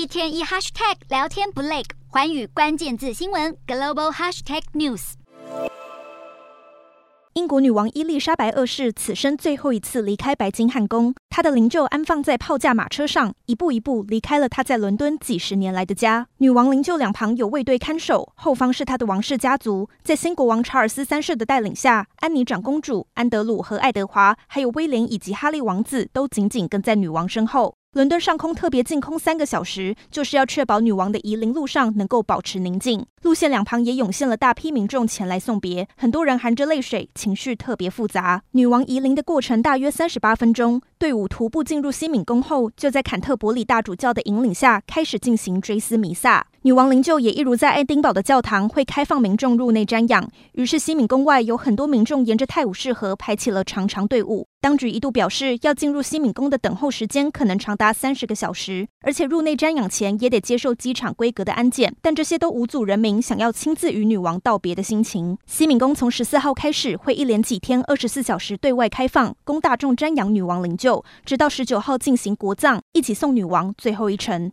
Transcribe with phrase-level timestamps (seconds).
[0.00, 5.12] 一天一 hashtag 聊天不累，寰宇关键字新闻 global hashtag news。
[7.34, 16.26] 英国女王伊丽莎白二世此生最后一次离开白金汉宫，她的灵柩安放在炮架马车上，一步一步离开了她在伦敦几十年来的家。
[16.38, 19.90] 女王灵柩两旁有卫队看守，后方是她的王室家族。
[20.02, 27.74] 在新国王查尔斯三世的带领下，安妮长公主、安德鲁和爱德华，还有威廉以及哈利王子都紧紧跟在女王身后。
[27.92, 33.04] 伦敦上空特别净空三个小时，就是要确保女王的移灵路上能够保持宁静。
[33.22, 38.44] 路线两旁也涌现了大批民众前来送别，很多人含着泪水，情绪特别复杂。
[38.52, 46.46] 女王移灵的过程大约三十八分钟，队伍徒步进入西敏宫后，就在坎特伯里大主教的引领下开始进行追思弥撒。
[46.62, 50.30] 女王灵柩也一如在爱丁堡的教堂，会开放民众入内瞻仰。
[50.52, 54.46] 于是西敏宫外有很多民众沿着泰晤士河排起了长长队伍。
[54.60, 61.96] 当局一度表示，要进入西敏宫的等候时间可能长达三十个小时，而且入内瞻仰前也得接受机场规格的安检。
[62.02, 65.38] 但这些都无阻人民想要亲自与女王道别的心情。
[65.46, 74.48] 西敏宫从十四号开始会一连几天二十四小时对外开放，供大众瞻仰女王灵柩，直到十九号进行国葬，一起送女王最后一程。